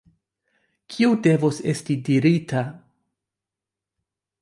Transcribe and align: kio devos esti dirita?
kio 0.95 1.11
devos 1.27 1.61
esti 1.75 1.99
dirita? 2.09 2.67